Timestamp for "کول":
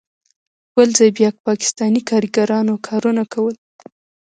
3.33-3.55